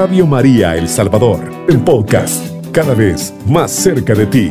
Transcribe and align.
Radio 0.00 0.26
María 0.26 0.78
El 0.78 0.88
Salvador, 0.88 1.66
el 1.68 1.78
podcast, 1.80 2.42
cada 2.72 2.94
vez 2.94 3.34
más 3.46 3.70
cerca 3.70 4.14
de 4.14 4.24
ti. 4.24 4.48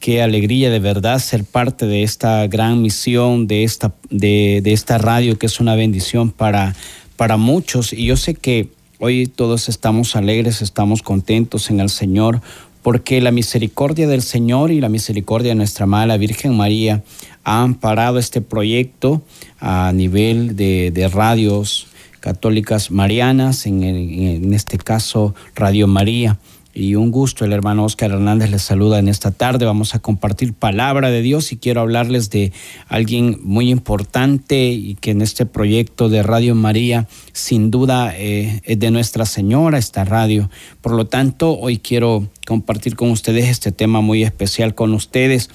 Qué 0.00 0.20
alegría 0.20 0.68
de 0.68 0.80
verdad 0.80 1.18
ser 1.18 1.44
parte 1.44 1.86
de 1.86 2.02
esta 2.02 2.46
gran 2.46 2.82
misión, 2.82 3.46
de 3.46 3.64
esta, 3.64 3.94
de, 4.10 4.60
esta 4.66 4.98
radio 4.98 5.38
que 5.38 5.46
es 5.46 5.60
una 5.60 5.76
bendición 5.76 6.30
para, 6.30 6.74
para 7.16 7.38
muchos. 7.38 7.94
Y 7.94 8.04
yo 8.04 8.18
sé 8.18 8.34
que 8.34 8.68
hoy 8.98 9.28
todos 9.28 9.70
estamos 9.70 10.14
alegres, 10.14 10.60
estamos 10.60 11.00
contentos 11.00 11.70
en 11.70 11.80
el 11.80 11.88
Señor, 11.88 12.42
porque 12.82 13.22
la 13.22 13.30
misericordia 13.30 14.06
del 14.06 14.20
Señor 14.20 14.72
y 14.72 14.80
la 14.82 14.90
misericordia 14.90 15.52
de 15.52 15.54
nuestra 15.54 15.86
la 15.86 16.18
Virgen 16.18 16.54
María 16.54 17.02
han 17.44 17.74
parado 17.74 18.18
este 18.18 18.40
proyecto 18.40 19.22
a 19.60 19.92
nivel 19.92 20.56
de, 20.56 21.10
radios 21.12 21.88
católicas 22.20 22.90
marianas, 22.90 23.66
en, 23.66 23.82
en 23.82 24.54
este 24.54 24.78
caso 24.78 25.34
Radio 25.54 25.86
María 25.86 26.38
y 26.74 26.94
un 26.94 27.10
gusto. 27.10 27.44
El 27.44 27.52
hermano 27.52 27.84
Oscar 27.84 28.10
Hernández 28.10 28.50
les 28.50 28.62
saluda 28.62 28.98
en 28.98 29.08
esta 29.08 29.30
tarde. 29.30 29.66
Vamos 29.66 29.94
a 29.94 29.98
compartir 29.98 30.54
palabra 30.54 31.10
de 31.10 31.22
Dios 31.22 31.52
y 31.52 31.56
quiero 31.56 31.80
hablarles 31.80 32.30
de 32.30 32.52
alguien 32.88 33.38
muy 33.42 33.70
importante 33.70 34.70
y 34.70 34.94
que 34.94 35.10
en 35.10 35.22
este 35.22 35.46
proyecto 35.46 36.08
de 36.08 36.22
Radio 36.22 36.54
María, 36.54 37.08
sin 37.32 37.70
duda, 37.70 38.14
eh, 38.16 38.60
es 38.64 38.78
de 38.78 38.90
Nuestra 38.90 39.26
Señora 39.26 39.78
esta 39.78 40.04
radio. 40.04 40.50
Por 40.80 40.92
lo 40.92 41.06
tanto, 41.06 41.58
hoy 41.58 41.78
quiero 41.78 42.28
compartir 42.46 42.96
con 42.96 43.10
ustedes 43.10 43.48
este 43.48 43.72
tema 43.72 44.00
muy 44.00 44.22
especial 44.22 44.74
con 44.74 44.94
ustedes. 44.94 45.50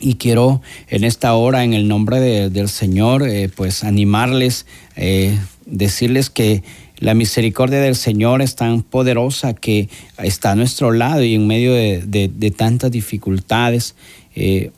Y 0.00 0.14
quiero 0.14 0.62
en 0.88 1.04
esta 1.04 1.34
hora, 1.34 1.62
en 1.62 1.74
el 1.74 1.86
nombre 1.86 2.20
del 2.48 2.68
Señor, 2.68 3.28
eh, 3.28 3.50
pues 3.54 3.84
animarles, 3.84 4.66
eh, 4.96 5.38
decirles 5.66 6.30
que 6.30 6.62
la 7.00 7.14
misericordia 7.14 7.80
del 7.80 7.96
Señor 7.96 8.42
es 8.42 8.56
tan 8.56 8.82
poderosa 8.82 9.54
que 9.54 9.88
está 10.18 10.52
a 10.52 10.54
nuestro 10.54 10.92
lado 10.92 11.22
y 11.22 11.34
en 11.34 11.46
medio 11.46 11.72
de, 11.72 12.54
tantas 12.56 12.90
dificultades, 12.90 13.94
eh, 14.34 14.70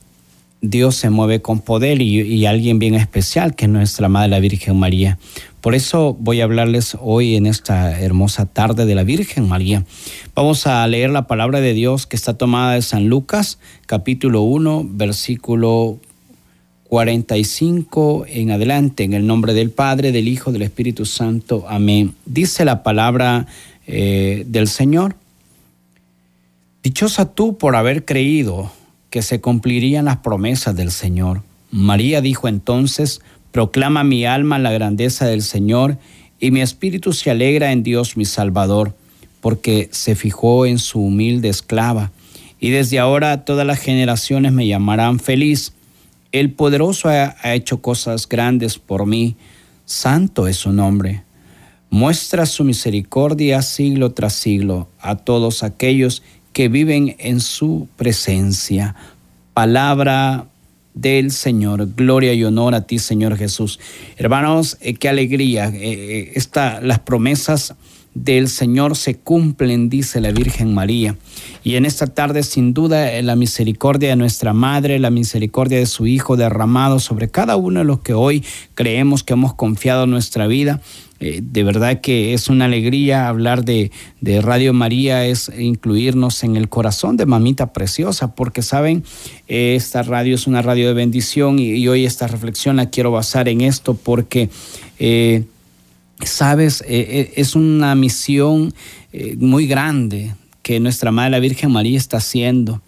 Dios 0.61 0.95
se 0.95 1.11
mueve 1.11 1.43
con 1.43 1.61
poder 1.61 2.01
y, 2.01 2.47
alguien 2.47 2.79
bien 2.79 2.95
especial 2.95 3.57
que 3.57 3.65
es 3.65 3.71
nuestra 3.71 4.09
Madre 4.09 4.29
la 4.29 4.39
Virgen 4.41 4.77
María. 4.77 5.19
Por 5.63 5.77
eso 5.77 6.17
voy 6.19 6.41
a 6.41 6.45
hablarles 6.45 6.97
hoy 7.01 7.37
en 7.37 7.47
esta 7.47 8.01
hermosa 8.01 8.47
tarde 8.47 8.85
de 8.85 8.97
la 8.97 9.05
Virgen 9.05 9.47
María. 9.47 9.85
Vamos 10.35 10.67
a 10.67 10.85
leer 10.89 11.11
la 11.11 11.29
palabra 11.29 11.61
de 11.61 11.73
Dios 11.73 12.05
que 12.09 12.17
está 12.17 12.35
tomada 12.35 12.75
de 12.75 12.83
San 12.83 13.07
Lucas, 13.07 13.61
capítulo 13.87 14.43
1, 14.43 14.89
versículo 14.91 16.01
45 16.89 18.25
en 18.27 18.51
adelante, 18.51 19.05
en 19.05 19.13
el 19.13 19.25
nombre 19.25 19.55
del 19.55 19.71
Padre, 19.71 20.11
del 20.11 20.27
Hijo, 20.27 20.51
del 20.51 20.63
Espíritu 20.63 21.07
Santo. 21.07 21.65
Amén. 21.69 22.17
Dice 22.27 22.65
la 22.65 22.83
palabra 22.83 23.47
eh, 23.87 24.43
del 24.49 24.67
Señor. 24.67 25.15
Dichosa 26.83 27.37
tú 27.37 27.57
por 27.57 27.77
haber 27.77 28.05
creído 28.05 28.73
que 29.11 29.23
se 29.23 29.41
cumplirían 29.41 30.07
las 30.07 30.17
promesas 30.17 30.75
del 30.75 30.91
Señor. 30.91 31.43
María 31.71 32.21
dijo 32.21 32.49
entonces, 32.49 33.21
proclama 33.53 34.03
mi 34.03 34.27
alma 34.27 34.59
la 34.59 34.73
grandeza 34.73 35.27
del 35.27 35.43
Señor 35.43 35.99
y 36.41 36.51
mi 36.51 36.61
espíritu 36.61 37.13
se 37.13 37.31
alegra 37.31 37.71
en 37.71 37.85
Dios 37.85 38.17
mi 38.17 38.25
Salvador, 38.25 38.97
porque 39.41 39.89
se 39.93 40.17
fijó 40.17 40.67
en 40.67 40.79
su 40.79 41.01
humilde 41.01 41.49
esclava. 41.49 42.11
Y 42.59 42.71
desde 42.71 42.99
ahora 42.99 43.45
todas 43.45 43.67
las 43.67 43.79
generaciones 43.79 44.53
me 44.53 44.67
llamarán 44.67 45.21
feliz 45.21 45.73
el 46.33 46.51
poderoso 46.51 47.11
ha, 47.11 47.37
hecho 47.55 47.83
cosas 47.83 48.27
grandes 48.27 48.79
por 48.79 49.07
mí. 49.07 49.37
Santo 49.85 50.49
es 50.49 50.57
su 50.57 50.73
nombre. 50.73 51.25
Muestra 51.91 52.47
su 52.47 52.65
misericordia 52.65 53.61
siglo 53.61 54.13
tras 54.13 54.33
siglo 54.33 54.89
a 54.99 55.17
todos 55.17 55.63
aquellos 55.63 56.23
que 56.55 56.69
viven 56.69 57.17
en 57.19 57.41
su 57.41 57.87
presencia. 57.97 58.97
Palabra 59.53 60.47
del 60.95 61.31
Señor. 61.31 61.89
Gloria 61.95 62.35
y 62.35 62.45
honor 62.45 62.75
a 62.75 62.87
ti, 62.87 62.99
Señor 62.99 63.37
Jesús. 63.37 63.81
Hermanos, 64.17 64.77
eh, 64.81 64.95
qué 64.95 65.09
alegría. 65.09 65.69
Eh, 65.69 66.33
eh, 66.35 66.81
las 66.83 66.99
promesas 67.01 67.75
del 68.15 68.49
Señor 68.49 68.97
se 68.97 69.17
cumplen, 69.17 69.89
dice 69.89 70.21
la 70.21 70.33
Virgen 70.33 70.75
María. 70.75 71.17
Y 71.65 71.77
en 71.77 71.87
esta 71.87 72.07
tarde, 72.07 72.43
sin 72.43 72.75
duda, 72.75 73.21
la 73.23 73.37
misericordia 73.37 74.11
de 74.11 74.17
nuestra 74.17 74.53
Madre, 74.53 74.99
la 74.99 75.11
misericordia 75.11 75.79
de 75.79 75.87
su 75.87 76.07
Hijo 76.07 76.37
derramado 76.37 77.01
sobre 77.01 77.31
cada 77.31 77.57
uno 77.57 77.81
de 77.81 77.85
los 77.85 78.01
que 78.01 78.15
hoy 78.15 78.45
creemos 78.75 79.23
que 79.23 79.33
hemos 79.33 79.55
confiado 79.55 80.07
nuestra 80.07 80.47
vida. 80.47 80.81
Eh, 81.21 81.41
de 81.41 81.63
verdad 81.63 82.01
que 82.01 82.35
es 82.35 82.49
una 82.49 82.65
alegría 82.65 83.29
hablar 83.29 83.65
de, 83.65 83.93
Radio 84.43 84.73
María, 84.73 85.25
es 85.25 85.53
incluirnos 85.57 86.43
en 86.43 86.57
el 86.57 86.69
corazón 86.69 87.17
de 87.17 87.27
Mamita 87.27 87.73
Preciosa, 87.73 88.35
porque 88.35 88.63
saben, 88.63 89.05
esta 89.47 90.03
radio 90.03 90.35
es 90.35 90.49
una 90.49 90.63
radio 90.63 90.89
de 90.89 90.95
bendición 90.95 91.61
y, 91.61 91.87
hoy 91.87 92.07
esta 92.07 92.27
reflexión 92.27 92.77
la 92.77 92.91
quiero 92.91 93.13
basar 93.13 93.49
en 93.49 93.61
esto 93.61 93.95
porque... 93.95 94.51
Eh, 94.99 95.45
sabes, 96.27 96.83
eh, 96.83 96.87
eh, 96.89 97.33
es 97.37 97.55
una 97.55 97.95
misión 97.95 98.75
eh, 99.13 99.37
muy 99.39 99.67
grande 99.67 100.35
que 100.63 100.81
nuestra 100.81 101.11
Madre 101.11 101.31
la 101.31 101.41
Virgen 101.41 101.71
María 101.71 101.99
está 101.99 102.19
haciendo. 102.19 102.83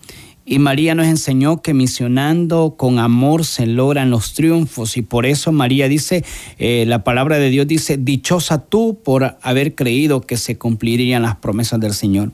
Y 0.47 0.59
María 0.59 0.95
nos 0.95 1.07
enseñó 1.07 1.63
que 1.63 1.73
misionando 1.73 2.75
con 2.77 2.99
amor 2.99 3.47
se 3.47 3.67
logran 3.67 4.11
los 4.11 4.35
triunfos. 4.35 4.97
Y 4.97 5.03
por 5.03 5.25
eso 5.25 5.53
María 5.53 5.89
dice, 5.89 6.23
la 6.59 7.03
palabra 7.03 7.39
de 7.39 7.49
Dios 7.49 7.67
dice, 7.67 7.97
dichosa 7.97 8.59
tú 8.59 8.99
por 9.03 9.39
haber 9.41 9.75
creído 9.75 10.21
que 10.21 10.37
se 10.37 10.59
cumplirían 10.59 11.23
las 11.23 11.37
promesas 11.37 11.81
del 11.81 11.95
Señor. 11.95 12.31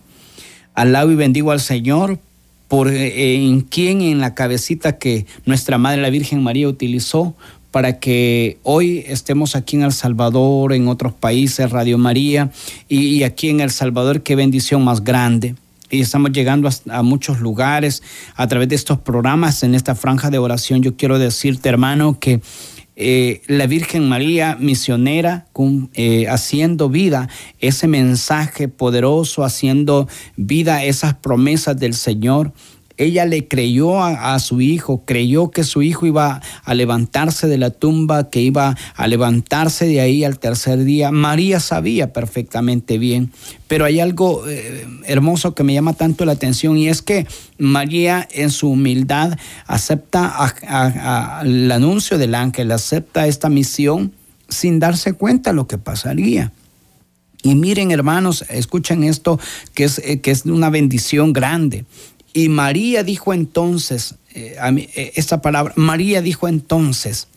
Alabo 0.75 1.13
y 1.13 1.15
bendigo 1.15 1.53
al 1.53 1.61
Señor 1.61 2.19
por 2.67 2.89
en 2.91 3.61
quien 3.61 4.01
en 4.01 4.19
la 4.19 4.35
cabecita 4.35 4.99
que 4.99 5.27
nuestra 5.47 5.79
Madre 5.79 6.03
la 6.03 6.11
Virgen 6.11 6.43
María 6.43 6.69
utilizó 6.69 7.37
para 7.71 7.99
que 8.01 8.59
hoy 8.63 9.05
estemos 9.07 9.55
aquí 9.55 9.77
en 9.77 9.83
El 9.83 9.93
Salvador, 9.93 10.73
en 10.73 10.89
otros 10.89 11.13
países, 11.13 11.71
Radio 11.71 11.99
María, 11.99 12.51
y, 12.89 13.23
aquí 13.23 13.49
en 13.49 13.61
El 13.61 13.71
Salvador, 13.71 14.23
qué 14.23 14.35
bendición 14.35 14.85
más 14.85 15.05
grande. 15.05 15.55
Y 15.91 16.01
estamos 16.01 16.33
llegando 16.33 16.69
a, 16.89 17.03
muchos 17.03 17.41
lugares 17.41 18.03
a 18.37 18.47
través 18.47 18.69
de 18.69 18.77
estos 18.77 18.99
programas, 18.99 19.63
en 19.63 19.75
esta 19.75 19.95
franja 19.95 20.31
de 20.31 20.39
oración. 20.39 20.83
Yo 20.83 20.97
quiero 20.97 21.19
decirte, 21.19 21.69
hermano, 21.69 22.19
que 22.19 22.41
eh, 22.97 23.43
la 23.47 23.67
Virgen 23.67 24.09
María, 24.09 24.57
misionera, 24.61 25.47
eh, 25.95 26.27
haciendo 26.29 26.89
vida 26.89 27.29
ese 27.59 27.89
mensaje 27.89 28.69
poderoso, 28.69 29.43
haciendo 29.43 30.09
vida 30.37 30.85
esas 30.85 31.15
promesas 31.15 31.79
del 31.79 31.95
Señor, 31.95 32.53
ella 33.01 33.25
le 33.25 33.49
creyó 33.49 34.05
a, 34.05 34.39
su 34.41 34.61
hijo, 34.61 35.05
creyó 35.07 35.51
que 35.51 35.65
su 35.65 35.81
hijo 35.81 36.05
iba 36.05 36.43
a 36.65 36.75
levantarse 36.75 37.49
de 37.49 37.57
la 37.57 37.71
tumba, 37.71 38.29
que 38.29 38.43
iba 38.43 38.77
a 38.95 39.09
levantarse 39.09 39.87
de 39.87 40.03
ahí 40.03 40.23
al 40.23 40.39
tercer 40.39 40.85
día. 40.85 41.11
María 41.11 41.61
sabía 41.61 42.13
perfectamente 42.13 42.99
bien, 42.99 43.33
pero 43.69 43.87
hay 43.87 44.01
algo 44.01 44.47
eh, 44.47 44.87
hermoso 45.07 45.55
que 45.55 45.65
me 45.65 45.73
llama 45.73 45.95
tanto 45.95 46.27
la 46.27 46.33
atención 46.33 46.77
y 46.77 46.89
es 46.89 47.01
que 47.01 47.27
María 47.57 48.29
en 48.33 48.51
su 48.51 48.69
humildad 48.69 49.39
acepta 49.67 50.35
el 51.43 51.73
anuncio 51.73 52.19
del 52.19 52.35
ángel, 52.35 52.71
acepta 52.71 53.27
esta 53.27 53.49
misión 53.49 54.13
sin 54.51 54.79
darse 54.79 55.15
cuenta 55.15 55.55
lo 55.55 55.67
que 55.67 55.79
pasaría. 55.79 56.53
Y 57.43 57.55
miren 57.55 57.91
hermanos, 57.91 58.45
escuchen 58.51 59.05
esto 59.05 59.41
que 59.73 59.85
es, 59.85 59.99
eh, 60.05 60.21
que 60.21 60.31
es 60.31 60.45
una 60.45 60.69
bendición 60.69 61.33
grande. 61.33 61.87
Y 62.33 62.49
María 62.49 63.03
dijo 63.03 63.33
entonces, 63.33 64.15
eh, 64.35 64.57
eh, 64.95 65.13
esta 65.17 65.41
palabra, 65.43 65.73
María 65.77 66.23
dijo 66.23 66.49
entonces, 66.49 67.29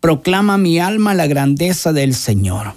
proclama 0.00 0.58
mi 0.58 0.78
alma 0.78 1.14
la 1.14 1.26
grandeza 1.26 1.92
del 1.92 2.14
Señor. 2.14 2.74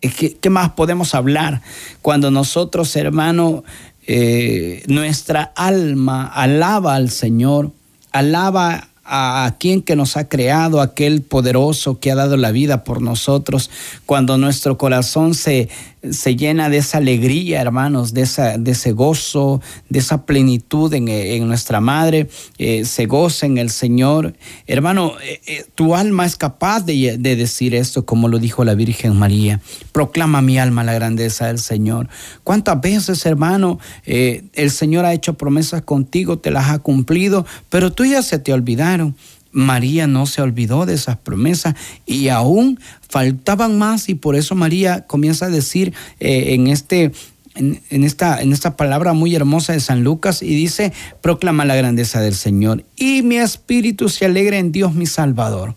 ¿Qué, 0.00 0.36
qué 0.40 0.50
más 0.50 0.70
podemos 0.70 1.14
hablar 1.14 1.60
cuando 2.00 2.30
nosotros, 2.30 2.94
hermano, 2.96 3.64
eh, 4.06 4.82
nuestra 4.88 5.52
alma 5.54 6.26
alaba 6.26 6.94
al 6.94 7.10
Señor, 7.10 7.70
alaba 8.12 8.88
a 9.04 9.56
quien 9.58 9.82
que 9.82 9.96
nos 9.96 10.16
ha 10.16 10.28
creado, 10.28 10.80
aquel 10.80 11.22
poderoso 11.22 11.98
que 11.98 12.10
ha 12.10 12.14
dado 12.14 12.36
la 12.36 12.52
vida 12.52 12.84
por 12.84 13.02
nosotros, 13.02 13.70
cuando 14.06 14.38
nuestro 14.38 14.78
corazón 14.78 15.34
se, 15.34 15.68
se 16.08 16.34
llena 16.36 16.68
de 16.70 16.78
esa 16.78 16.98
alegría, 16.98 17.60
hermanos, 17.60 18.14
de, 18.14 18.22
esa, 18.22 18.56
de 18.56 18.70
ese 18.70 18.92
gozo, 18.92 19.60
de 19.88 19.98
esa 19.98 20.24
plenitud 20.24 20.92
en, 20.94 21.46
nuestra 21.46 21.80
madre, 21.80 22.28
eh, 22.58 22.84
se 22.84 23.06
goza 23.06 23.46
en 23.46 23.58
el 23.58 23.70
Señor. 23.70 24.34
Hermano, 24.66 25.14
eh, 25.22 25.40
eh, 25.46 25.64
tu 25.74 25.94
alma 25.94 26.24
es 26.24 26.36
capaz 26.36 26.80
de, 26.80 27.18
de, 27.18 27.36
decir 27.36 27.74
esto, 27.74 28.06
como 28.06 28.28
lo 28.28 28.38
dijo 28.38 28.64
la 28.64 28.74
Virgen 28.74 29.16
María. 29.16 29.60
Proclama 29.92 30.40
mi 30.40 30.58
alma 30.58 30.84
la 30.84 30.94
grandeza 30.94 31.48
del 31.48 31.58
Señor. 31.58 32.08
¿Cuántas 32.44 32.80
veces, 32.80 33.26
hermano, 33.26 33.78
el 34.04 34.70
Señor 34.70 35.04
ha 35.04 35.12
hecho 35.12 35.34
promesas 35.34 35.82
contigo, 35.82 36.38
te 36.38 36.50
las 36.50 36.70
ha 36.70 36.78
cumplido, 36.78 37.44
pero 37.68 37.92
tú 37.92 38.04
ya 38.04 38.22
se 38.22 38.38
te 38.38 38.52
olvidaron? 38.52 39.16
María 39.52 40.06
no 40.06 40.26
se 40.26 40.42
olvidó 40.42 40.86
de 40.86 40.94
esas 40.94 41.16
promesas 41.16 41.74
y 42.06 42.28
aún 42.28 42.78
faltaban 43.08 43.78
más 43.78 44.08
y 44.08 44.14
por 44.14 44.36
eso 44.36 44.54
María 44.54 45.06
comienza 45.06 45.46
a 45.46 45.50
decir 45.50 45.92
eh, 46.20 46.54
en 46.54 46.66
este 46.68 47.12
en, 47.56 48.04
esta, 48.04 48.40
en 48.40 48.52
esta 48.52 48.76
palabra 48.76 49.12
muy 49.12 49.34
hermosa 49.34 49.72
de 49.72 49.80
San 49.80 50.04
Lucas 50.04 50.42
y 50.42 50.54
dice, 50.54 50.92
proclama 51.20 51.64
la 51.64 51.74
grandeza 51.74 52.20
del 52.20 52.34
Señor 52.34 52.84
y 52.96 53.22
mi 53.22 53.36
espíritu 53.36 54.08
se 54.08 54.26
alegra 54.26 54.58
en 54.58 54.72
Dios 54.72 54.94
mi 54.94 55.06
Salvador. 55.06 55.74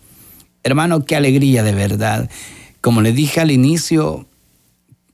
Hermano, 0.62 1.04
qué 1.04 1.16
alegría 1.16 1.62
de 1.62 1.72
verdad. 1.72 2.30
Como 2.80 3.02
le 3.02 3.12
dije 3.12 3.40
al 3.40 3.50
inicio, 3.50 4.26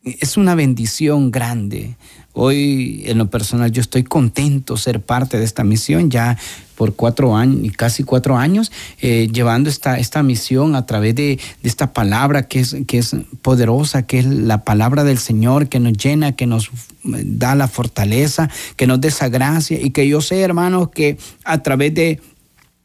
es 0.04 0.36
una 0.36 0.54
bendición 0.54 1.30
grande. 1.30 1.96
Hoy, 2.32 3.02
en 3.06 3.18
lo 3.18 3.28
personal, 3.28 3.72
yo 3.72 3.80
estoy 3.80 4.04
contento 4.04 4.76
ser 4.76 5.00
parte 5.00 5.38
de 5.38 5.44
esta 5.44 5.64
misión 5.64 6.10
ya 6.10 6.38
por 6.76 6.94
cuatro 6.94 7.36
años, 7.36 7.76
casi 7.76 8.04
cuatro 8.04 8.38
años, 8.38 8.72
eh, 9.02 9.28
llevando 9.30 9.68
esta, 9.68 9.98
esta 9.98 10.22
misión 10.22 10.76
a 10.76 10.86
través 10.86 11.14
de, 11.14 11.38
de, 11.62 11.68
esta 11.68 11.92
palabra 11.92 12.44
que 12.48 12.60
es, 12.60 12.76
que 12.86 12.98
es 12.98 13.14
poderosa, 13.42 14.06
que 14.06 14.20
es 14.20 14.24
la 14.24 14.64
palabra 14.64 15.04
del 15.04 15.18
Señor, 15.18 15.68
que 15.68 15.80
nos 15.80 15.92
llena, 15.92 16.32
que 16.36 16.46
nos 16.46 16.70
da 17.02 17.54
la 17.54 17.68
fortaleza, 17.68 18.48
que 18.76 18.86
nos 18.86 19.00
dé 19.00 19.08
esa 19.08 19.28
gracia 19.28 19.78
y 19.78 19.90
que 19.90 20.08
yo 20.08 20.22
sé, 20.22 20.40
hermanos, 20.40 20.88
que 20.90 21.18
a 21.44 21.62
través 21.62 21.92
de 21.94 22.20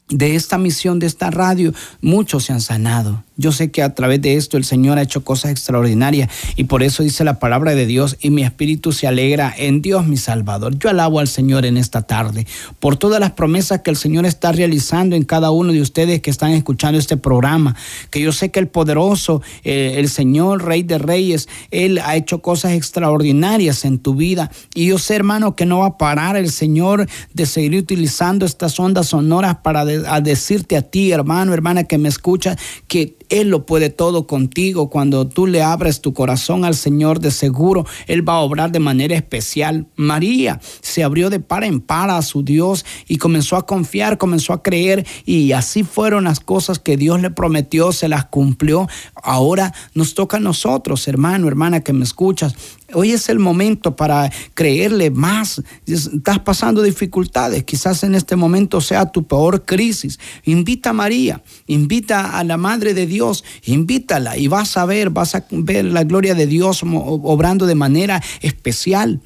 de 0.09 0.35
esta 0.35 0.57
misión, 0.57 0.99
de 0.99 1.07
esta 1.07 1.31
radio, 1.31 1.73
muchos 2.01 2.45
se 2.45 2.53
han 2.53 2.61
sanado. 2.61 3.23
Yo 3.37 3.51
sé 3.51 3.69
que 3.69 3.83
a 3.83 3.93
través 3.93 4.21
de 4.21 4.35
esto 4.35 4.55
el 4.55 4.63
Señor 4.63 4.97
ha 4.97 5.01
hecho 5.01 5.25
cosas 5.25 5.51
extraordinarias 5.51 6.29
y 6.55 6.65
por 6.65 6.83
eso 6.83 7.03
dice 7.03 7.25
la 7.25 7.37
palabra 7.37 7.75
de 7.75 7.85
Dios 7.85 8.15
y 8.21 8.29
mi 8.29 8.43
espíritu 8.43 8.93
se 8.93 9.07
alegra 9.07 9.53
en 9.57 9.81
Dios 9.81 10.07
mi 10.07 10.15
Salvador. 10.15 10.77
Yo 10.77 10.89
alabo 10.89 11.19
al 11.19 11.27
Señor 11.27 11.65
en 11.65 11.75
esta 11.75 12.03
tarde 12.03 12.47
por 12.79 12.95
todas 12.95 13.19
las 13.19 13.31
promesas 13.31 13.81
que 13.81 13.89
el 13.89 13.97
Señor 13.97 14.25
está 14.25 14.53
realizando 14.53 15.17
en 15.17 15.25
cada 15.25 15.51
uno 15.51 15.73
de 15.73 15.81
ustedes 15.81 16.21
que 16.21 16.29
están 16.29 16.51
escuchando 16.51 16.97
este 16.97 17.17
programa. 17.17 17.75
Que 18.09 18.21
yo 18.21 18.31
sé 18.31 18.51
que 18.51 18.59
el 18.59 18.67
poderoso, 18.67 19.41
eh, 19.65 19.95
el 19.97 20.07
Señor, 20.07 20.63
Rey 20.63 20.83
de 20.83 20.97
Reyes, 20.97 21.49
Él 21.71 21.99
ha 22.05 22.15
hecho 22.15 22.41
cosas 22.41 22.71
extraordinarias 22.71 23.83
en 23.83 23.99
tu 23.99 24.15
vida. 24.15 24.49
Y 24.73 24.85
yo 24.87 24.97
sé, 24.97 25.15
hermano, 25.15 25.57
que 25.57 25.65
no 25.65 25.79
va 25.79 25.87
a 25.87 25.97
parar 25.97 26.37
el 26.37 26.51
Señor 26.51 27.07
de 27.33 27.45
seguir 27.45 27.75
utilizando 27.75 28.45
estas 28.45 28.79
ondas 28.79 29.07
sonoras 29.07 29.57
para 29.57 29.83
decirte 30.21 30.77
a 30.77 30.81
ti, 30.81 31.11
hermano, 31.11 31.53
hermana, 31.53 31.83
que 31.83 31.97
me 31.97 32.09
escucha, 32.09 32.57
que 32.87 33.15
él 33.39 33.49
lo 33.49 33.65
puede 33.65 33.89
todo 33.89 34.27
contigo. 34.27 34.89
Cuando 34.89 35.27
tú 35.27 35.47
le 35.47 35.61
abres 35.61 36.01
tu 36.01 36.13
corazón 36.13 36.65
al 36.65 36.75
Señor, 36.75 37.19
de 37.19 37.31
seguro 37.31 37.85
Él 38.07 38.27
va 38.27 38.33
a 38.33 38.39
obrar 38.39 38.71
de 38.71 38.79
manera 38.79 39.15
especial. 39.15 39.87
María 39.95 40.59
se 40.81 41.03
abrió 41.03 41.29
de 41.29 41.39
par 41.39 41.63
en 41.63 41.81
par 41.81 42.09
a 42.09 42.21
su 42.21 42.43
Dios 42.43 42.85
y 43.07 43.17
comenzó 43.17 43.55
a 43.55 43.65
confiar, 43.65 44.17
comenzó 44.17 44.53
a 44.53 44.63
creer 44.63 45.05
y 45.25 45.51
así 45.51 45.83
fueron 45.83 46.25
las 46.25 46.39
cosas 46.39 46.79
que 46.79 46.97
Dios 46.97 47.21
le 47.21 47.31
prometió, 47.31 47.91
se 47.91 48.07
las 48.07 48.25
cumplió. 48.25 48.87
Ahora 49.21 49.73
nos 49.93 50.13
toca 50.13 50.37
a 50.37 50.39
nosotros, 50.39 51.07
hermano, 51.07 51.47
hermana 51.47 51.81
que 51.81 51.93
me 51.93 52.03
escuchas, 52.03 52.55
Hoy 52.93 53.13
es 53.13 53.29
el 53.29 53.39
momento 53.39 53.95
para 53.95 54.31
creerle 54.53 55.09
más. 55.09 55.61
Estás 55.87 56.39
pasando 56.39 56.83
dificultades. 56.83 57.63
Quizás 57.63 58.03
en 58.03 58.13
este 58.13 58.35
momento 58.35 58.79
sea 58.79 59.11
tu 59.11 59.23
peor 59.23 59.65
crisis. 59.65 60.19
Invita 60.43 60.91
a 60.91 60.93
María, 60.93 61.43
invita 61.65 62.37
a 62.37 62.43
la 62.43 62.57
Madre 62.57 62.93
de 62.93 63.07
Dios, 63.07 63.24
invítala 63.65 64.37
y 64.37 64.47
vas 64.47 64.77
a 64.77 64.85
ver, 64.85 65.09
vas 65.09 65.35
a 65.35 65.45
ver 65.51 65.85
la 65.85 66.03
gloria 66.03 66.35
de 66.35 66.47
Dios 66.47 66.81
obrando 66.83 67.65
de 67.65 67.75
manera 67.75 68.21
especial. 68.41 69.21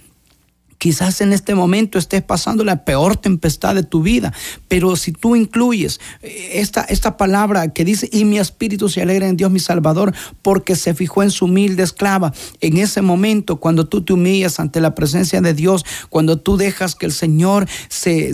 Quizás 0.80 1.20
en 1.20 1.34
este 1.34 1.56
momento 1.56 2.00
estés 2.00 2.24
pasando 2.24 2.64
la 2.64 2.86
peor 2.86 3.18
tempestad 3.18 3.76
de 3.76 3.84
tu 3.84 4.02
vida, 4.02 4.32
pero 4.70 4.96
si 4.96 5.12
tú 5.12 5.36
incluyes 5.36 6.00
eh, 6.22 6.52
esta, 6.54 6.84
esta 6.84 7.18
palabra 7.18 7.74
que 7.74 7.84
dice, 7.84 8.10
y 8.14 8.24
mi 8.24 8.40
espíritu 8.40 8.88
se 8.88 9.02
alegra 9.02 9.28
en 9.28 9.36
Dios 9.36 9.52
mi 9.52 9.60
Salvador, 9.60 10.16
porque 10.42 10.78
se 10.78 10.94
fijó 10.94 11.22
en 11.22 11.32
su 11.32 11.46
humilde 11.46 11.84
esclava, 11.84 12.34
en 12.62 12.78
ese 12.78 13.02
momento 13.02 13.58
cuando 13.58 13.88
tú 13.88 14.04
te 14.04 14.14
humillas 14.14 14.62
ante 14.62 14.80
la 14.80 14.96
presencia 14.96 15.42
de 15.42 15.54
Dios, 15.54 15.86
cuando 16.08 16.40
tú 16.40 16.56
dejas 16.56 16.96
que 16.96 17.06
el 17.06 17.12
Señor 17.12 17.68
se, 17.90 18.32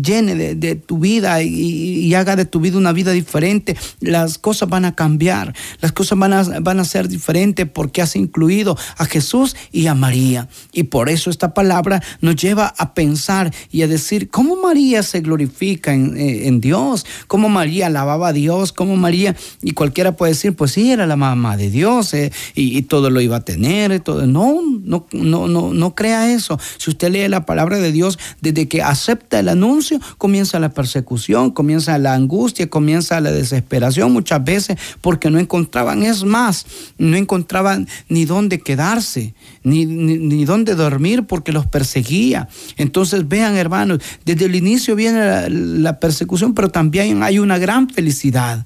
llene 0.00 0.54
de, 0.54 0.74
tu 0.76 0.98
vida 1.00 1.42
y, 1.42 2.14
haga 2.14 2.36
de 2.36 2.44
tu 2.44 2.60
vida 2.60 2.78
una 2.78 2.92
vida 2.92 3.10
diferente, 3.10 3.76
las 3.98 4.38
cosas 4.38 4.68
van 4.68 4.84
a 4.84 4.94
cambiar, 4.94 5.54
las 5.80 5.90
cosas 5.90 6.16
van 6.16 6.34
a, 6.34 6.42
van 6.60 6.78
a 6.78 6.84
ser 6.84 7.08
diferentes 7.08 7.68
porque 7.68 8.00
has 8.00 8.14
incluido 8.14 8.78
a 8.96 9.06
Jesús 9.06 9.56
y 9.72 9.88
a 9.88 9.96
María. 9.96 10.48
Y 10.72 10.84
por 10.84 11.08
eso 11.08 11.30
esta 11.30 11.52
palabra 11.52 11.79
nos 12.20 12.36
lleva 12.36 12.74
a 12.76 12.94
pensar 12.94 13.52
y 13.70 13.82
a 13.82 13.88
decir 13.88 14.30
cómo 14.30 14.56
María 14.56 15.02
se 15.02 15.20
glorifica 15.20 15.92
en, 15.92 16.16
eh, 16.16 16.50
Dios, 16.60 17.06
cómo 17.26 17.48
María 17.48 17.86
alababa 17.86 18.28
a 18.28 18.32
Dios, 18.32 18.72
cómo 18.72 18.96
María, 18.96 19.36
y 19.62 19.72
cualquiera 19.72 20.16
puede 20.16 20.32
decir, 20.32 20.54
pues 20.54 20.72
sí, 20.72 20.90
era 20.90 21.06
la 21.06 21.16
mamá 21.16 21.56
de 21.56 21.70
Dios 21.70 22.12
eh, 22.14 22.32
y, 22.54 22.82
todo 22.82 23.10
lo 23.10 23.20
iba 23.20 23.36
a 23.36 23.40
tener. 23.40 24.00
Todo. 24.00 24.26
No, 24.26 24.60
no, 24.82 25.06
no, 25.12 25.46
no, 25.46 25.72
no 25.72 25.94
crea 25.94 26.32
eso. 26.32 26.58
Si 26.78 26.90
usted 26.90 27.10
lee 27.10 27.28
la 27.28 27.46
palabra 27.46 27.78
de 27.78 27.92
Dios, 27.92 28.18
desde 28.40 28.68
que 28.68 28.82
acepta 28.82 29.38
el 29.38 29.48
anuncio, 29.48 30.00
comienza 30.18 30.58
la 30.58 30.70
persecución, 30.70 31.50
comienza 31.50 31.98
la 31.98 32.14
angustia, 32.14 32.68
comienza 32.68 33.20
la 33.20 33.30
desesperación 33.30 34.12
muchas 34.12 34.42
veces 34.44 34.76
porque 35.00 35.30
no 35.30 35.38
encontraban, 35.38 36.02
es 36.02 36.24
más, 36.24 36.66
no 36.98 37.16
encontraban 37.16 37.88
ni 38.08 38.24
dónde 38.24 38.60
quedarse, 38.60 39.34
ni, 39.62 39.86
ni, 39.86 40.18
ni 40.18 40.44
dónde 40.44 40.74
dormir 40.74 41.24
porque 41.24 41.52
los 41.52 41.66
perseguía. 41.70 42.48
Entonces 42.76 43.28
vean 43.28 43.56
hermanos, 43.56 44.00
desde 44.24 44.46
el 44.46 44.54
inicio 44.54 44.96
viene 44.96 45.48
la, 45.50 45.98
persecución, 46.00 46.54
pero 46.54 46.68
también 46.68 47.22
hay 47.22 47.38
una 47.38 47.58
gran 47.58 47.88
felicidad. 47.88 48.64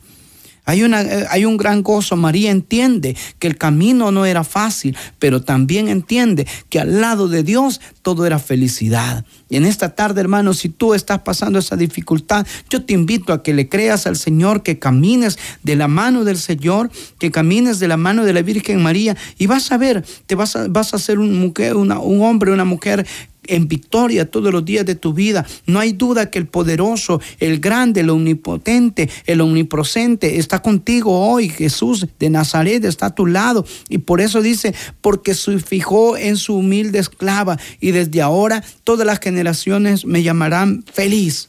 Hay, 0.66 0.82
una, 0.82 1.02
eh, 1.02 1.26
hay, 1.30 1.44
un 1.44 1.56
gran 1.56 1.82
gozo. 1.82 2.16
María 2.16 2.50
entiende 2.50 3.16
que 3.38 3.46
el 3.46 3.58
camino 3.58 4.10
no 4.10 4.24
era 4.24 4.44
fácil, 4.44 4.96
pero 5.18 5.42
también 5.42 5.88
entiende 5.88 6.46
que 6.70 6.80
al 6.80 7.00
lado 7.00 7.28
de 7.28 7.42
Dios 7.42 7.80
todo 8.02 8.26
era 8.26 8.38
felicidad. 8.38 9.24
Y 9.50 9.56
en 9.56 9.66
esta 9.66 9.94
tarde, 9.94 10.20
hermano, 10.20 10.54
si 10.54 10.70
tú 10.70 10.94
estás 10.94 11.20
pasando 11.20 11.58
esa 11.58 11.76
dificultad, 11.76 12.46
yo 12.70 12.84
te 12.84 12.94
invito 12.94 13.32
a 13.32 13.42
que 13.42 13.52
le 13.52 13.68
creas 13.68 14.06
al 14.06 14.16
Señor, 14.16 14.62
que 14.62 14.78
camines 14.78 15.38
de 15.62 15.76
la 15.76 15.88
mano 15.88 16.24
del 16.24 16.38
Señor, 16.38 16.90
que 17.18 17.30
camines 17.30 17.78
de 17.78 17.88
la 17.88 17.96
mano 17.96 18.24
de 18.24 18.32
la 18.32 18.42
Virgen 18.42 18.82
María 18.82 19.16
y 19.38 19.46
vas 19.46 19.70
a 19.70 19.76
ver, 19.76 20.04
te 20.26 20.34
vas 20.34 20.56
a, 20.56 20.68
vas 20.68 20.94
a 20.94 20.98
ser 20.98 21.18
un, 21.18 21.38
mujer, 21.38 21.76
un 21.76 21.92
hombre, 21.92 22.52
una 22.52 22.64
mujer 22.64 23.06
en 23.48 23.68
victoria 23.68 24.30
todos 24.30 24.52
los 24.52 24.64
días 24.64 24.86
de 24.86 24.94
tu 24.94 25.12
vida. 25.12 25.46
No 25.66 25.78
hay 25.78 25.92
duda 25.92 26.30
que 26.30 26.38
el 26.38 26.46
poderoso, 26.46 27.20
el 27.40 27.60
grande, 27.60 28.00
el 28.00 28.10
omnipotente, 28.10 29.08
el 29.26 29.40
omnipresente 29.40 30.38
está 30.38 30.60
contigo 30.62 31.18
hoy. 31.18 31.48
Jesús 31.48 32.06
de 32.18 32.30
Nazaret 32.30 32.84
está 32.84 33.06
a 33.06 33.14
tu 33.14 33.26
lado. 33.26 33.64
Y 33.88 33.98
por 33.98 34.20
eso 34.20 34.42
dice, 34.42 34.74
porque 35.00 35.34
se 35.34 35.58
fijó 35.58 36.16
en 36.16 36.36
su 36.36 36.56
humilde 36.56 36.98
esclava 36.98 37.58
y 37.80 37.90
desde 37.90 38.22
ahora 38.22 38.64
todas 38.84 39.06
las 39.06 39.20
generaciones 39.20 40.04
me 40.04 40.22
llamarán 40.22 40.84
feliz. 40.92 41.48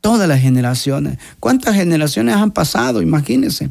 Todas 0.00 0.28
las 0.28 0.40
generaciones. 0.40 1.18
¿Cuántas 1.40 1.74
generaciones 1.74 2.36
han 2.36 2.52
pasado? 2.52 3.02
Imagínense. 3.02 3.70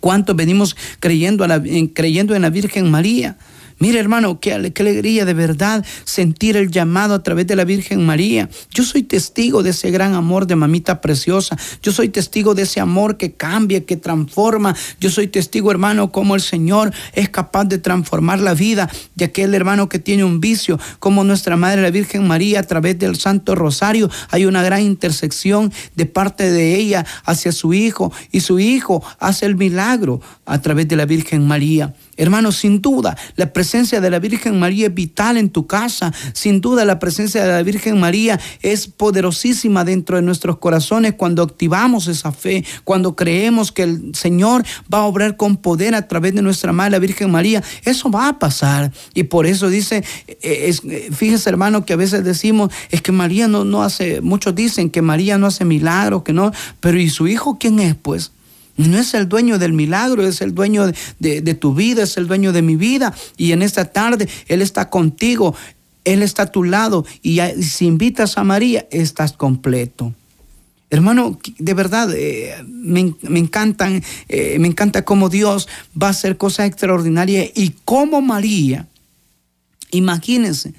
¿Cuántos 0.00 0.36
venimos 0.36 0.76
creyendo, 1.00 1.46
creyendo 1.94 2.34
en 2.34 2.42
la 2.42 2.50
Virgen 2.50 2.90
María? 2.90 3.36
Mire 3.78 3.98
hermano, 3.98 4.40
qué, 4.40 4.52
alegría 4.52 5.24
de 5.24 5.34
verdad 5.34 5.84
sentir 6.04 6.56
el 6.56 6.70
llamado 6.70 7.14
a 7.14 7.22
través 7.22 7.46
de 7.46 7.56
la 7.56 7.64
Virgen 7.64 8.04
María. 8.04 8.48
Yo 8.70 8.84
soy 8.84 9.02
testigo 9.02 9.62
de 9.62 9.70
ese 9.70 9.90
gran 9.90 10.14
amor 10.14 10.46
de 10.46 10.56
mamita 10.56 11.00
preciosa. 11.00 11.56
Yo 11.82 11.92
soy 11.92 12.08
testigo 12.08 12.54
de 12.54 12.62
ese 12.62 12.80
amor 12.80 13.16
que 13.16 13.32
cambia, 13.32 13.84
que 13.84 13.96
transforma. 13.96 14.76
Yo 15.00 15.10
soy 15.10 15.28
testigo 15.28 15.70
hermano 15.70 16.12
como 16.12 16.34
el 16.34 16.40
Señor 16.40 16.92
es 17.12 17.28
capaz 17.28 17.64
de 17.64 17.78
transformar 17.78 18.40
la 18.40 18.54
vida 18.54 18.90
de 19.14 19.24
aquel 19.24 19.54
hermano 19.54 19.88
que 19.88 19.98
tiene 19.98 20.24
un 20.24 20.40
vicio, 20.40 20.78
como 20.98 21.24
nuestra 21.24 21.56
Madre 21.56 21.82
la 21.82 21.90
Virgen 21.90 22.26
María 22.26 22.60
a 22.60 22.62
través 22.64 22.98
del 22.98 23.16
Santo 23.16 23.54
Rosario. 23.54 24.10
Hay 24.30 24.46
una 24.46 24.62
gran 24.62 24.82
intersección 24.82 25.72
de 25.94 26.06
parte 26.06 26.50
de 26.50 26.76
ella 26.76 27.04
hacia 27.24 27.52
su 27.52 27.74
Hijo 27.74 28.12
y 28.30 28.40
su 28.40 28.58
Hijo 28.58 29.02
hace 29.18 29.46
el 29.46 29.56
milagro 29.56 30.20
a 30.46 30.60
través 30.60 30.88
de 30.88 30.96
la 30.96 31.06
Virgen 31.06 31.46
María. 31.46 31.94
Hermanos, 32.16 32.56
sin 32.56 32.82
duda, 32.82 33.16
la 33.36 33.52
presencia 33.52 34.00
de 34.00 34.10
la 34.10 34.18
Virgen 34.18 34.58
María 34.58 34.88
es 34.88 34.94
vital 34.94 35.38
en 35.38 35.48
tu 35.48 35.66
casa. 35.66 36.12
Sin 36.34 36.60
duda, 36.60 36.84
la 36.84 36.98
presencia 36.98 37.42
de 37.42 37.52
la 37.52 37.62
Virgen 37.62 37.98
María 37.98 38.38
es 38.60 38.86
poderosísima 38.86 39.84
dentro 39.84 40.16
de 40.16 40.22
nuestros 40.22 40.58
corazones 40.58 41.14
cuando 41.14 41.42
activamos 41.42 42.08
esa 42.08 42.30
fe, 42.30 42.64
cuando 42.84 43.16
creemos 43.16 43.72
que 43.72 43.84
el 43.84 44.14
Señor 44.14 44.62
va 44.92 44.98
a 44.98 45.04
obrar 45.04 45.36
con 45.36 45.56
poder 45.56 45.94
a 45.94 46.06
través 46.06 46.34
de 46.34 46.42
nuestra 46.42 46.72
Madre, 46.72 46.92
la 46.92 46.98
Virgen 46.98 47.30
María. 47.30 47.62
Eso 47.84 48.10
va 48.10 48.28
a 48.28 48.38
pasar. 48.38 48.92
Y 49.14 49.24
por 49.24 49.46
eso 49.46 49.70
dice, 49.70 50.04
eh, 50.26 50.64
es, 50.66 50.82
eh, 50.84 51.08
fíjese 51.12 51.48
hermano, 51.48 51.86
que 51.86 51.94
a 51.94 51.96
veces 51.96 52.24
decimos, 52.24 52.70
es 52.90 53.00
que 53.00 53.12
María 53.12 53.48
no, 53.48 53.64
no 53.64 53.82
hace, 53.82 54.20
muchos 54.20 54.54
dicen 54.54 54.90
que 54.90 55.00
María 55.00 55.38
no 55.38 55.46
hace 55.46 55.64
milagros, 55.64 56.22
que 56.22 56.32
no, 56.32 56.52
pero 56.80 56.98
¿y 56.98 57.08
su 57.08 57.26
hijo 57.26 57.58
quién 57.58 57.78
es 57.78 57.94
pues? 57.94 58.32
No 58.88 58.98
es 58.98 59.14
el 59.14 59.28
dueño 59.28 59.58
del 59.58 59.72
milagro, 59.72 60.26
es 60.26 60.40
el 60.40 60.54
dueño 60.54 60.90
de, 61.18 61.54
tu 61.54 61.74
vida, 61.74 62.02
es 62.02 62.16
el 62.16 62.26
dueño 62.26 62.52
de 62.52 62.62
mi 62.62 62.76
vida. 62.76 63.14
Y 63.36 63.52
en 63.52 63.62
esta 63.62 63.86
tarde 63.86 64.28
Él 64.48 64.62
está 64.62 64.90
contigo, 64.90 65.54
Él 66.04 66.22
está 66.22 66.42
a 66.42 66.52
tu 66.52 66.64
lado. 66.64 67.04
Y 67.22 67.40
si 67.62 67.86
invitas 67.86 68.38
a 68.38 68.44
María, 68.44 68.86
estás 68.90 69.32
completo. 69.32 70.12
Hermano, 70.90 71.38
de 71.58 71.74
verdad, 71.74 72.10
eh, 72.14 72.54
me, 72.66 73.14
encantan, 73.38 74.02
eh, 74.28 74.58
me 74.58 74.68
encanta 74.68 75.06
cómo 75.06 75.30
Dios 75.30 75.66
va 76.00 76.08
a 76.08 76.10
hacer 76.10 76.36
cosas 76.36 76.66
extraordinarias 76.66 77.50
y 77.54 77.74
cómo 77.86 78.20
María, 78.20 78.86
imagínense, 79.90 80.74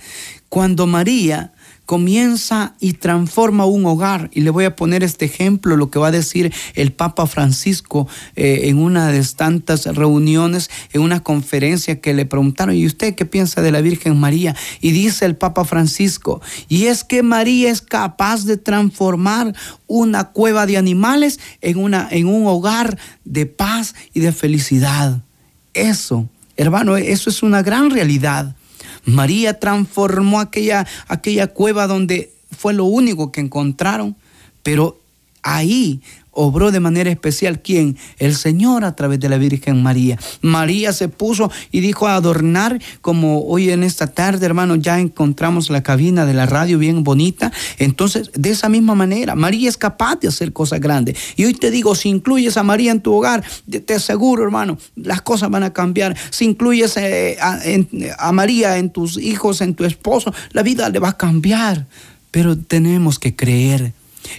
cuando 0.49 0.85
María 0.85 1.52
comienza 1.85 2.75
y 2.79 2.93
transforma 2.93 3.65
un 3.65 3.85
hogar. 3.85 4.29
Y 4.33 4.41
le 4.41 4.49
voy 4.49 4.65
a 4.65 4.75
poner 4.75 5.03
este 5.03 5.25
ejemplo, 5.25 5.75
lo 5.75 5.89
que 5.89 5.99
va 5.99 6.07
a 6.07 6.11
decir 6.11 6.53
el 6.75 6.93
Papa 6.93 7.27
Francisco 7.27 8.07
eh, 8.35 8.61
en 8.63 8.77
una 8.77 9.07
de 9.07 9.23
tantas 9.35 9.85
reuniones, 9.85 10.69
en 10.91 11.01
una 11.01 11.21
conferencia 11.21 11.99
que 11.99 12.13
le 12.13 12.25
preguntaron, 12.25 12.75
¿y 12.75 12.85
usted 12.85 13.15
qué 13.15 13.25
piensa 13.25 13.61
de 13.61 13.71
la 13.71 13.81
Virgen 13.81 14.19
María? 14.19 14.55
Y 14.81 14.91
dice 14.91 15.25
el 15.25 15.35
Papa 15.35 15.65
Francisco, 15.65 16.41
y 16.67 16.85
es 16.85 17.03
que 17.03 17.23
María 17.23 17.71
es 17.71 17.81
capaz 17.81 18.45
de 18.45 18.57
transformar 18.57 19.53
una 19.87 20.31
cueva 20.31 20.65
de 20.65 20.77
animales 20.77 21.39
en, 21.61 21.77
una, 21.77 22.07
en 22.11 22.27
un 22.27 22.47
hogar 22.47 22.97
de 23.25 23.45
paz 23.45 23.95
y 24.13 24.19
de 24.19 24.31
felicidad. 24.31 25.21
Eso, 25.73 26.27
hermano, 26.57 26.97
eso 26.97 27.29
es 27.29 27.43
una 27.43 27.61
gran 27.61 27.89
realidad. 27.89 28.55
María 29.05 29.59
transformó 29.59 30.39
aquella, 30.39 30.87
aquella 31.07 31.47
cueva 31.47 31.87
donde 31.87 32.31
fue 32.57 32.73
lo 32.73 32.85
único 32.85 33.31
que 33.31 33.41
encontraron, 33.41 34.15
pero 34.61 34.99
ahí 35.41 36.01
obró 36.33 36.71
de 36.71 36.79
manera 36.79 37.09
especial 37.09 37.61
quién? 37.61 37.97
El 38.17 38.35
Señor 38.35 38.83
a 38.83 38.95
través 38.95 39.19
de 39.19 39.29
la 39.29 39.37
Virgen 39.37 39.81
María. 39.81 40.19
María 40.41 40.93
se 40.93 41.07
puso 41.07 41.51
y 41.71 41.79
dijo 41.79 42.07
a 42.07 42.15
adornar, 42.15 42.81
como 43.01 43.45
hoy 43.45 43.69
en 43.69 43.83
esta 43.83 44.07
tarde, 44.07 44.45
hermano, 44.45 44.75
ya 44.75 44.99
encontramos 44.99 45.69
la 45.69 45.83
cabina 45.83 46.25
de 46.25 46.33
la 46.33 46.45
radio 46.45 46.77
bien 46.77 47.03
bonita. 47.03 47.51
Entonces, 47.77 48.31
de 48.33 48.49
esa 48.49 48.69
misma 48.69 48.95
manera, 48.95 49.35
María 49.35 49.69
es 49.69 49.77
capaz 49.77 50.17
de 50.17 50.27
hacer 50.27 50.53
cosas 50.53 50.79
grandes. 50.79 51.17
Y 51.35 51.45
hoy 51.45 51.53
te 51.53 51.71
digo, 51.71 51.95
si 51.95 52.09
incluyes 52.09 52.57
a 52.57 52.63
María 52.63 52.91
en 52.91 53.01
tu 53.01 53.13
hogar, 53.13 53.43
te 53.85 53.93
aseguro, 53.93 54.43
hermano, 54.43 54.77
las 54.95 55.21
cosas 55.21 55.49
van 55.49 55.63
a 55.63 55.73
cambiar. 55.73 56.15
Si 56.29 56.45
incluyes 56.45 56.97
eh, 56.97 57.37
a, 57.39 57.59
a 58.17 58.31
María 58.31 58.77
en 58.77 58.89
tus 58.89 59.17
hijos, 59.17 59.61
en 59.61 59.75
tu 59.75 59.85
esposo, 59.85 60.33
la 60.51 60.63
vida 60.63 60.89
le 60.89 60.99
va 60.99 61.09
a 61.09 61.17
cambiar. 61.17 61.85
Pero 62.31 62.57
tenemos 62.57 63.19
que 63.19 63.35
creer 63.35 63.93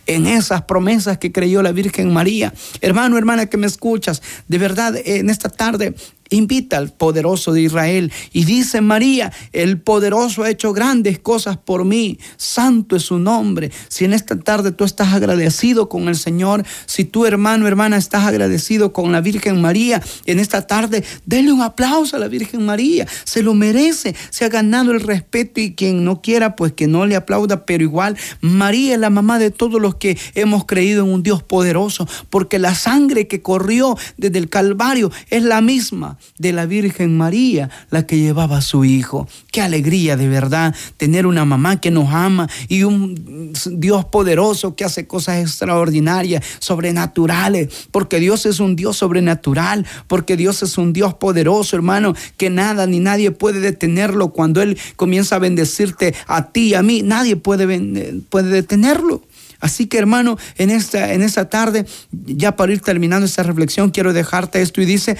en 0.06 0.26
esas 0.26 0.62
promesas 0.62 1.18
que 1.18 1.32
creyó 1.32 1.62
la 1.62 1.72
Virgen 1.72 2.12
María. 2.12 2.52
Hermano, 2.80 3.18
hermana 3.18 3.46
que 3.46 3.56
me 3.56 3.66
escuchas, 3.66 4.22
de 4.48 4.58
verdad, 4.58 4.94
en 5.04 5.30
esta 5.30 5.48
tarde 5.48 5.94
invita 6.34 6.76
al 6.76 6.92
poderoso 6.92 7.52
de 7.52 7.62
Israel 7.62 8.12
y 8.32 8.44
dice 8.44 8.80
María, 8.80 9.32
el 9.52 9.80
poderoso 9.80 10.42
ha 10.42 10.50
hecho 10.50 10.72
grandes 10.72 11.18
cosas 11.18 11.56
por 11.56 11.84
mí, 11.84 12.18
santo 12.36 12.96
es 12.96 13.04
su 13.04 13.18
nombre. 13.18 13.70
Si 13.88 14.04
en 14.04 14.12
esta 14.12 14.38
tarde 14.38 14.72
tú 14.72 14.84
estás 14.84 15.12
agradecido 15.12 15.88
con 15.88 16.08
el 16.08 16.16
Señor, 16.16 16.64
si 16.86 17.04
tu 17.04 17.26
hermano, 17.26 17.66
hermana, 17.66 17.96
estás 17.96 18.26
agradecido 18.26 18.92
con 18.92 19.12
la 19.12 19.20
Virgen 19.20 19.60
María, 19.60 20.02
en 20.26 20.38
esta 20.38 20.66
tarde, 20.66 21.04
denle 21.26 21.52
un 21.52 21.62
aplauso 21.62 22.16
a 22.16 22.18
la 22.18 22.28
Virgen 22.28 22.64
María, 22.64 23.06
se 23.24 23.42
lo 23.42 23.54
merece, 23.54 24.14
se 24.30 24.44
ha 24.44 24.48
ganado 24.48 24.92
el 24.92 25.00
respeto 25.00 25.60
y 25.60 25.74
quien 25.74 26.04
no 26.04 26.20
quiera, 26.20 26.56
pues 26.56 26.72
que 26.72 26.86
no 26.86 27.06
le 27.06 27.16
aplauda, 27.16 27.64
pero 27.64 27.82
igual 27.82 28.16
María 28.40 28.94
es 28.94 29.00
la 29.00 29.10
mamá 29.10 29.38
de 29.38 29.50
todos 29.50 29.80
los 29.80 29.96
que 29.96 30.18
hemos 30.34 30.64
creído 30.64 31.04
en 31.04 31.12
un 31.12 31.22
Dios 31.22 31.42
poderoso, 31.42 32.08
porque 32.30 32.58
la 32.58 32.74
sangre 32.74 33.26
que 33.28 33.42
corrió 33.42 33.96
desde 34.16 34.38
el 34.38 34.48
Calvario 34.48 35.10
es 35.30 35.42
la 35.42 35.60
misma 35.60 36.18
de 36.38 36.52
la 36.52 36.66
Virgen 36.66 37.16
María, 37.16 37.70
la 37.90 38.06
que 38.06 38.18
llevaba 38.18 38.58
a 38.58 38.62
su 38.62 38.84
hijo. 38.84 39.28
Qué 39.52 39.62
alegría 39.62 40.16
de 40.16 40.28
verdad 40.28 40.74
tener 40.96 41.26
una 41.26 41.44
mamá 41.44 41.80
que 41.80 41.90
nos 41.90 42.12
ama 42.12 42.48
y 42.68 42.82
un 42.82 43.52
Dios 43.72 44.04
poderoso 44.06 44.74
que 44.74 44.84
hace 44.84 45.06
cosas 45.06 45.40
extraordinarias, 45.42 46.44
sobrenaturales, 46.58 47.68
porque 47.90 48.18
Dios 48.18 48.46
es 48.46 48.60
un 48.60 48.74
Dios 48.74 48.96
sobrenatural, 48.96 49.86
porque 50.08 50.36
Dios 50.36 50.62
es 50.62 50.76
un 50.76 50.92
Dios 50.92 51.14
poderoso, 51.14 51.76
hermano, 51.76 52.14
que 52.36 52.50
nada 52.50 52.86
ni 52.86 53.00
nadie 53.00 53.30
puede 53.30 53.60
detenerlo 53.60 54.32
cuando 54.32 54.60
Él 54.60 54.78
comienza 54.96 55.36
a 55.36 55.40
bendecirte 55.40 56.14
a 56.26 56.50
ti 56.50 56.68
y 56.68 56.74
a 56.74 56.82
mí, 56.82 57.02
nadie 57.02 57.36
puede, 57.36 58.14
puede 58.28 58.50
detenerlo. 58.50 59.22
Así 59.60 59.86
que 59.86 59.96
hermano, 59.96 60.36
en 60.58 60.68
esta, 60.70 61.14
en 61.14 61.22
esta 61.22 61.48
tarde, 61.48 61.86
ya 62.12 62.54
para 62.54 62.72
ir 62.72 62.80
terminando 62.80 63.24
esta 63.24 63.42
reflexión, 63.42 63.90
quiero 63.90 64.12
dejarte 64.12 64.60
esto 64.60 64.82
y 64.82 64.84
dice, 64.84 65.16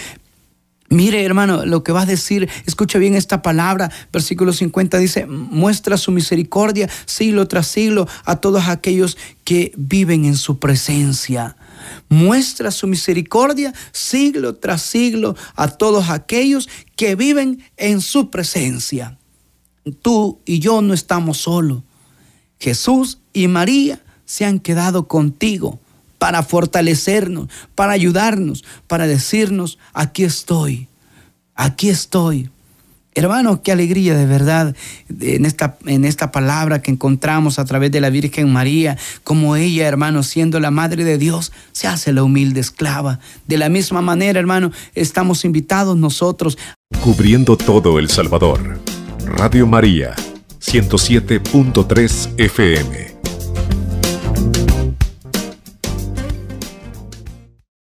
Mire, 0.91 1.25
hermano, 1.25 1.64
lo 1.64 1.83
que 1.83 1.93
va 1.93 2.03
a 2.03 2.07
decir, 2.07 2.49
escucha 2.67 2.99
bien 2.99 3.14
esta 3.14 3.43
palabra, 3.43 3.91
versículo 4.12 4.53
50 4.53 4.99
dice, 4.99 5.26
muestra 5.26 5.97
su 5.97 6.12
misericordia 6.12 6.88
siglo 7.07 7.49
tras 7.49 7.67
siglo 7.67 8.07
a 8.25 8.37
todos 8.37 8.69
aquellos 8.69 9.17
que 9.45 9.73
viven 9.76 10.25
en 10.26 10.37
su 10.37 10.59
presencia. 10.59 11.57
Muestra 12.09 12.71
su 12.71 12.87
misericordia 12.87 13.73
siglo 13.93 14.57
tras 14.57 14.83
siglo 14.83 15.37
a 15.57 15.69
todos 15.69 16.11
aquellos 16.11 16.69
que 16.97 17.14
viven 17.14 17.64
en 17.76 18.00
su 18.00 18.31
presencia. 18.31 19.19
Tú 20.03 20.41
y 20.45 20.61
yo 20.61 20.83
no 20.83 20.95
estamos 20.95 21.38
solos. 21.38 21.83
Jesús 22.59 23.21
y 23.33 23.49
María 23.49 24.03
se 24.26 24.45
han 24.45 24.61
quedado 24.61 25.09
contigo 25.09 25.81
para 26.25 26.43
fortalecernos, 26.43 27.50
para 27.75 27.93
ayudarnos, 27.93 28.64
para 28.87 29.07
decirnos, 29.07 29.78
aquí 29.93 30.25
estoy, 30.25 30.88
aquí 31.54 31.90
estoy. 31.90 32.49
Hermanos, 33.14 33.61
qué 33.62 33.73
alegría 33.73 34.16
de 34.16 34.25
verdad 34.25 34.75
en 35.21 35.45
esta, 35.45 35.76
en 35.85 36.07
esta 36.07 36.33
palabra 36.33 36.81
que 36.81 36.90
encontramos 36.90 37.59
a 37.59 37.66
través 37.66 37.93
de 37.93 38.00
la 38.00 38.09
Virgen 38.09 38.50
María, 38.50 38.97
como 39.23 39.54
ella, 39.54 39.87
hermano, 39.87 40.23
siendo 40.23 40.61
la 40.61 40.71
Madre 40.71 41.04
de 41.04 41.19
Dios, 41.19 41.52
se 41.73 41.88
hace 41.88 42.14
la 42.14 42.23
humilde 42.23 42.61
esclava. 42.61 43.21
De 43.47 43.59
la 43.59 43.69
misma 43.69 44.00
manera, 44.00 44.40
hermano, 44.40 44.73
estamos 44.95 45.45
invitados 45.45 45.95
nosotros. 45.95 46.57
Cubriendo 47.02 47.59
todo 47.59 47.99
El 47.99 48.09
Salvador. 48.09 48.81
Radio 49.26 49.66
María, 49.66 50.14
107.3 50.59 52.31
FM. 52.38 53.13